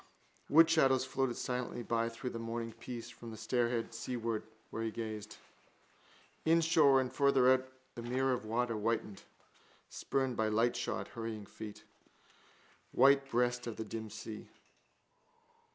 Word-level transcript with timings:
Woodshadows 0.49 1.05
floated 1.05 1.37
silently 1.37 1.83
by 1.83 2.09
through 2.09 2.31
the 2.31 2.39
morning 2.39 2.73
peace 2.73 3.11
from 3.11 3.29
the 3.29 3.37
stairhead 3.37 3.93
seaward 3.93 4.41
where 4.71 4.81
he 4.81 4.89
gazed. 4.89 5.37
Inshore 6.43 6.99
and 6.99 7.13
farther 7.13 7.51
out 7.53 7.67
the 7.93 8.01
mirror 8.01 8.33
of 8.33 8.43
water 8.43 8.73
whitened, 8.73 9.21
spurned 9.89 10.35
by 10.35 10.47
lightshod 10.49 11.09
hurrying 11.09 11.45
feet. 11.45 11.83
White 12.91 13.29
breast 13.29 13.67
of 13.67 13.75
the 13.75 13.85
dim 13.85 14.09
sea. 14.09 14.49